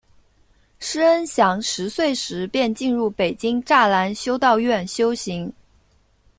[0.79, 5.53] 师恩祥十岁时便进入北京栅栏修道院修行。